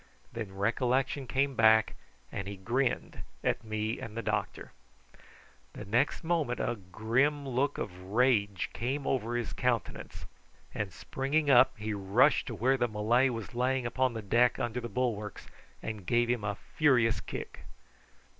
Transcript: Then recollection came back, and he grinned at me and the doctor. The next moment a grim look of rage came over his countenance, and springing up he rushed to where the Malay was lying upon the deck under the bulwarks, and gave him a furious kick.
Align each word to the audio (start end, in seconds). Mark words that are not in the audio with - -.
Then 0.33 0.55
recollection 0.55 1.27
came 1.27 1.53
back, 1.53 1.93
and 2.31 2.47
he 2.47 2.55
grinned 2.57 3.19
at 3.43 3.63
me 3.63 3.99
and 3.99 4.17
the 4.17 4.23
doctor. 4.23 4.71
The 5.73 5.85
next 5.85 6.23
moment 6.23 6.59
a 6.59 6.75
grim 6.91 7.47
look 7.47 7.77
of 7.77 8.01
rage 8.05 8.71
came 8.73 9.05
over 9.05 9.35
his 9.35 9.53
countenance, 9.53 10.25
and 10.73 10.91
springing 10.91 11.51
up 11.51 11.77
he 11.77 11.93
rushed 11.93 12.47
to 12.47 12.55
where 12.55 12.77
the 12.77 12.87
Malay 12.87 13.29
was 13.29 13.53
lying 13.53 13.85
upon 13.85 14.13
the 14.15 14.23
deck 14.23 14.57
under 14.57 14.79
the 14.81 14.89
bulwarks, 14.89 15.45
and 15.83 16.07
gave 16.07 16.31
him 16.31 16.43
a 16.43 16.57
furious 16.79 17.19
kick. 17.19 17.65